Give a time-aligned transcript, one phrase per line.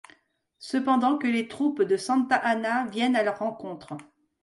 [0.57, 3.97] Cependant que les troupes de Santa Anna viennent à leur rencontre.